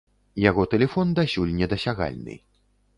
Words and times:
Яго 0.49 0.65
тэлефон 0.71 1.07
дасюль 1.21 1.55
недасягальны. 1.61 2.43